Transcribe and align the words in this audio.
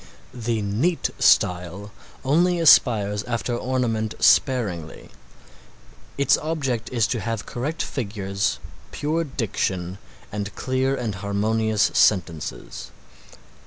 The 0.33 0.63
neat 0.63 1.11
style 1.19 1.91
only 2.25 2.59
aspires 2.59 3.21
after 3.25 3.55
ornament 3.55 4.15
sparingly. 4.19 5.11
Its 6.17 6.39
object 6.39 6.89
is 6.91 7.05
to 7.05 7.19
have 7.19 7.45
correct 7.45 7.83
figures, 7.83 8.57
pure 8.91 9.23
diction 9.23 9.99
and 10.31 10.55
clear 10.55 10.95
and 10.95 11.13
harmonious 11.13 11.91
sentences. 11.93 12.89